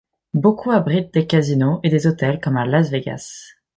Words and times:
Beaucoup 0.33 0.71
abritent 0.71 1.13
des 1.13 1.27
casinos 1.27 1.79
et 1.83 1.89
des 1.91 2.07
hôtels 2.07 2.39
comme 2.39 2.57
à 2.57 2.65
Las 2.65 2.89
Vegas. 2.89 3.51